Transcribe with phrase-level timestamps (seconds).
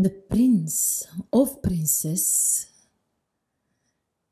[0.00, 2.66] De prins of prinses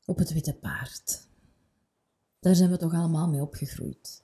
[0.05, 1.27] op het witte paard.
[2.41, 4.23] Daar zijn we toch allemaal mee opgegroeid.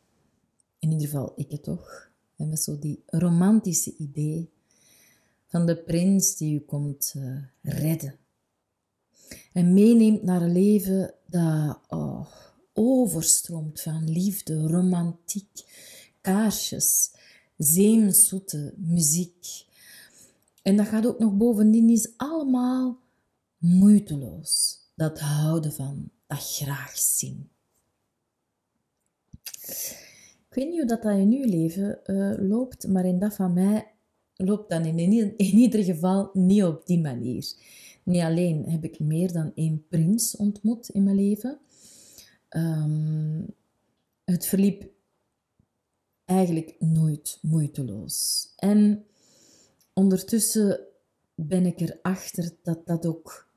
[0.78, 2.10] In ieder geval, ik het toch.
[2.36, 4.50] En met zo die romantische idee
[5.46, 8.18] van de prins die u komt uh, redden.
[9.52, 12.26] En meeneemt naar een leven dat oh,
[12.72, 15.64] overstroomt van liefde, romantiek,
[16.20, 17.10] kaarsjes,
[17.56, 19.72] zeemzoete muziek.
[20.64, 22.98] En dat gaat ook nog bovendien is allemaal
[23.58, 24.78] moeiteloos.
[24.94, 27.50] Dat houden van, dat graag zien.
[30.48, 33.92] Ik weet niet hoe dat, in uw leven uh, loopt, maar in dat van mij
[34.34, 37.52] loopt dat in, in, ieder geval niet op die manier.
[38.02, 41.58] Niet alleen heb ik meer dan één prins ontmoet in mijn leven.
[42.50, 43.46] Um,
[44.24, 44.90] het verliep
[46.24, 48.48] eigenlijk nooit moeiteloos.
[48.56, 49.04] En
[49.94, 50.80] ondertussen
[51.34, 53.48] ben ik erachter dat dat ook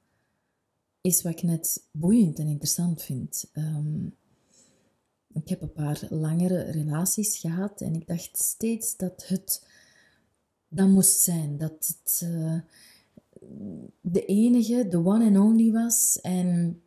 [1.02, 3.50] is wat ik net boeiend en interessant vind.
[3.53, 4.16] Um,
[5.34, 9.66] ik heb een paar langere relaties gehad en ik dacht steeds dat het
[10.68, 11.58] dat moest zijn.
[11.58, 12.59] Dat het uh,
[14.02, 16.19] de enige, de one and only was.
[16.22, 16.81] En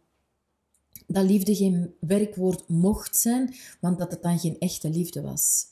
[1.07, 5.67] dat liefde geen werkwoord mocht zijn, want dat het dan geen echte liefde was.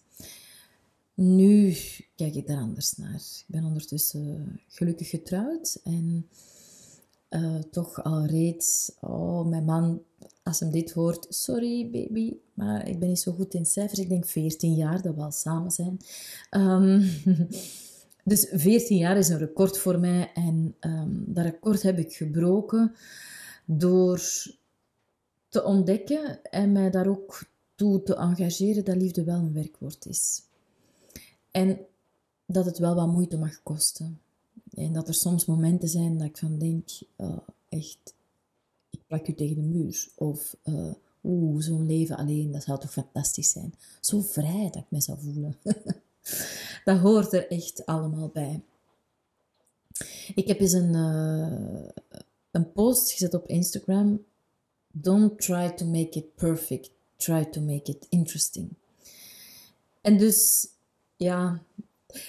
[1.20, 1.76] Nu
[2.16, 3.14] kijk ik daar anders naar.
[3.14, 6.28] Ik ben ondertussen gelukkig getrouwd en
[7.30, 10.02] uh, toch al reeds, oh, mijn man,
[10.42, 13.98] als hem dit hoort, sorry baby, maar ik ben niet zo goed in cijfers.
[13.98, 15.98] Ik denk 14 jaar dat we al samen zijn.
[16.50, 17.10] Um,
[18.24, 22.94] dus 14 jaar is een record voor mij en um, dat record heb ik gebroken
[23.64, 24.20] door
[25.48, 30.46] te ontdekken en mij daar ook toe te engageren dat liefde wel een werkwoord is.
[31.58, 31.86] En
[32.46, 34.20] dat het wel wat moeite mag kosten.
[34.74, 37.36] En dat er soms momenten zijn dat ik van denk, uh,
[37.68, 38.14] echt,
[38.90, 40.08] ik plak u tegen de muur.
[40.14, 40.92] Of, uh,
[41.24, 43.74] oeh, zo'n leven alleen, dat zou toch fantastisch zijn.
[44.00, 45.56] Zo vrij dat ik me zou voelen.
[46.84, 48.62] dat hoort er echt allemaal bij.
[50.34, 51.88] Ik heb eens een, uh,
[52.50, 54.24] een post gezet op Instagram.
[54.90, 56.90] Don't try to make it perfect.
[57.16, 58.68] Try to make it interesting.
[60.00, 60.68] En dus,
[61.18, 61.62] ja,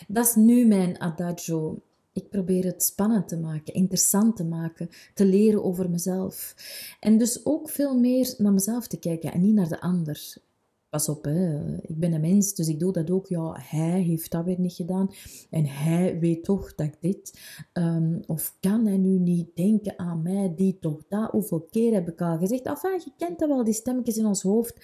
[0.08, 1.82] dat is nu mijn adagio.
[2.14, 6.56] Ik probeer het spannend te maken, interessant te maken, te leren over mezelf.
[7.00, 10.34] En dus ook veel meer naar mezelf te kijken en niet naar de ander.
[10.90, 11.76] Pas op, hè.
[11.82, 13.28] ik ben een mens, dus ik doe dat ook.
[13.28, 15.10] Ja, hij heeft dat weer niet gedaan.
[15.50, 17.40] En hij weet toch dat ik dit.
[17.74, 21.32] Um, of kan hij nu niet denken aan mij, die toch dat?
[21.32, 22.66] Hoeveel keer heb ik al gezegd?
[22.66, 24.76] Enfin, je kent dat wel, die stemmetjes in ons hoofd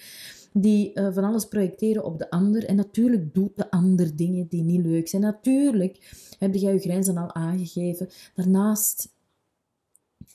[0.60, 2.64] die uh, van alles projecteren op de ander.
[2.64, 5.22] En natuurlijk doet de ander dingen die niet leuk zijn.
[5.22, 8.08] Natuurlijk heb jij je grenzen al aangegeven.
[8.34, 9.15] Daarnaast,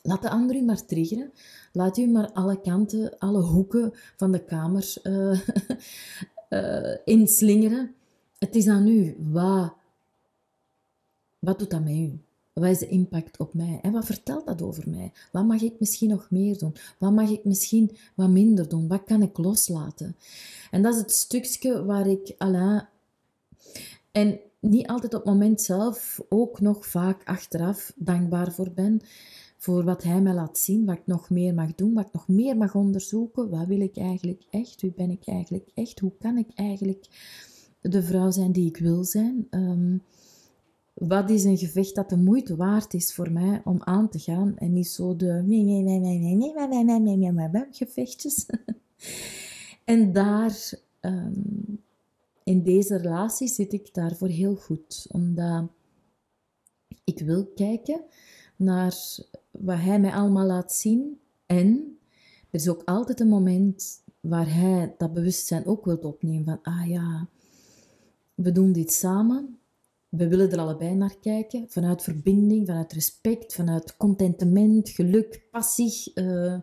[0.02, 1.32] laat de ander u maar triggeren.
[1.72, 5.42] Laat u maar alle kanten, alle hoeken van de kamer uh,
[6.50, 7.96] uh, inslingeren.
[8.40, 9.16] Het is aan u.
[9.20, 9.74] Wat,
[11.40, 12.20] wat doet dat met u?
[12.54, 13.80] Wat is de impact op mij?
[13.82, 15.12] En wat vertelt dat over mij?
[15.32, 16.76] Wat mag ik misschien nog meer doen?
[16.98, 18.88] Wat mag ik misschien wat minder doen?
[18.88, 20.16] Wat kan ik loslaten?
[20.72, 22.88] En dat is het stukje waar ik Alain...
[24.12, 29.02] En niet altijd op het moment zelf, ook nog vaak achteraf dankbaar voor ben.
[29.62, 32.28] Voor wat hij mij laat zien, wat ik nog meer mag doen, wat ik nog
[32.28, 33.50] meer mag onderzoeken.
[33.50, 34.82] Wat wil ik eigenlijk echt?
[34.82, 36.00] Wie ben ik eigenlijk echt?
[36.00, 37.08] Hoe kan ik eigenlijk
[37.82, 39.48] de vrouw zijn die ik wil zijn?
[39.50, 40.04] Um,
[40.94, 44.58] wat is een gevecht dat de moeite waard is voor mij om aan te gaan
[44.58, 45.44] en niet zo de
[47.72, 48.46] gevechtjes.
[49.86, 50.72] en daar,
[51.02, 51.82] um,
[52.44, 55.68] in deze relatie zit ik daarvoor heel goed, omdat
[57.04, 58.02] ik wil kijken
[58.62, 58.96] naar
[59.52, 61.98] wat hij mij allemaal laat zien en
[62.52, 66.90] Er is ook altijd een moment waar hij dat bewustzijn ook wilt opnemen van, ah
[66.90, 67.28] ja,
[68.36, 69.60] we doen dit samen.
[70.10, 76.60] We willen er allebei naar kijken, vanuit verbinding, vanuit respect, vanuit contentement, geluk, passie, uh,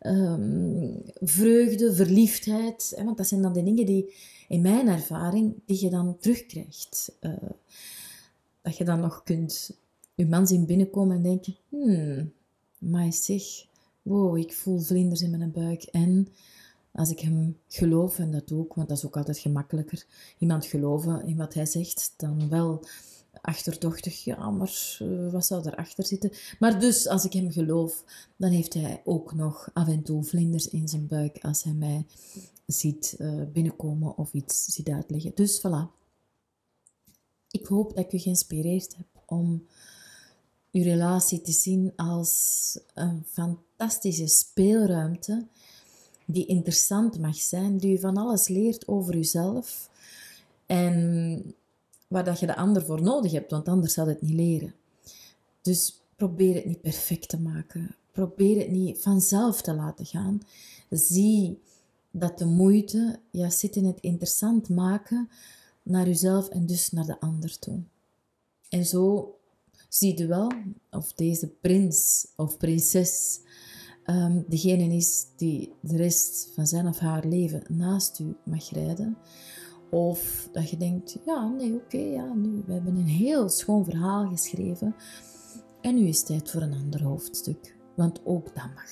[0.00, 2.92] um, vreugde, verliefdheid.
[2.96, 3.04] Hè?
[3.04, 4.14] Want dat zijn dan de dingen die,
[4.48, 7.16] in mijn ervaring, die je dan terugkrijgt.
[7.20, 7.32] Uh,
[8.62, 9.78] dat je dan nog kunt
[10.16, 12.32] je man zien binnenkomen en denken, hmm,
[12.78, 13.42] maar zeg,
[14.02, 15.82] wow, ik voel vlinders in mijn buik.
[15.82, 16.28] En
[16.92, 20.06] als ik hem geloof, en dat ook, want dat is ook altijd gemakkelijker,
[20.38, 22.84] iemand geloven in wat hij zegt, dan wel
[23.40, 26.30] achterdochtig, ja, maar uh, wat zou erachter zitten?
[26.58, 28.04] Maar dus, als ik hem geloof,
[28.36, 32.06] dan heeft hij ook nog af en toe vlinders in zijn buik als hij mij
[32.66, 35.32] ziet uh, binnenkomen of iets ziet uitleggen.
[35.34, 35.94] Dus voilà.
[37.50, 39.66] Ik hoop dat ik u geïnspireerd heb om
[40.76, 45.46] uw relatie te zien als een fantastische speelruimte
[46.24, 49.90] die interessant mag zijn, die u van alles leert over uzelf
[50.66, 51.54] en
[52.08, 54.74] waar dat je de ander voor nodig hebt, want anders zal het niet leren.
[55.62, 57.94] Dus probeer het niet perfect te maken.
[58.12, 60.40] Probeer het niet vanzelf te laten gaan.
[60.90, 61.60] Zie
[62.10, 65.28] dat de moeite juist zit in het interessant maken
[65.82, 67.80] naar uzelf en dus naar de ander toe.
[68.68, 69.34] En zo
[69.88, 70.52] zie je wel
[70.90, 73.40] of deze prins of prinses
[74.06, 79.16] um, degene is die de rest van zijn of haar leven naast u mag rijden.
[79.90, 84.28] Of dat je denkt, ja, nee, oké, ja, nu, we hebben een heel schoon verhaal
[84.28, 84.94] geschreven.
[85.80, 88.90] En nu is het tijd voor een ander hoofdstuk, want ook dat mag.